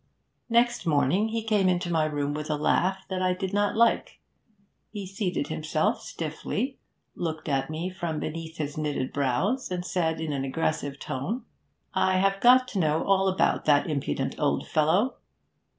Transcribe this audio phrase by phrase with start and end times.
[0.49, 4.17] Next morning he came into my room with a laugh that I did not like;
[4.89, 6.79] he seated himself stiffly,
[7.13, 11.43] looked at me from beneath his knitted brows, and said in an aggressive tone:
[11.93, 15.17] 'I have got to know all about that impudent old fellow.'